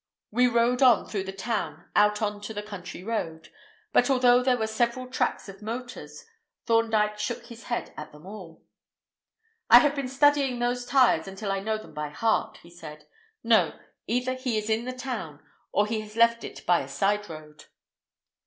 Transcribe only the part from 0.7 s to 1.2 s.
on